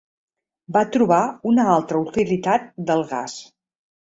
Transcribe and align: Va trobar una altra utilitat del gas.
Va 0.77 0.81
trobar 0.95 1.19
una 1.51 1.65
altra 1.75 2.01
utilitat 2.09 2.67
del 2.89 3.05
gas. 3.13 3.37